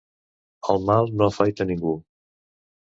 El 0.75 0.81
mal 0.91 1.13
no 1.21 1.29
afaita 1.33 1.69
a 1.69 1.71
ningú. 1.75 1.97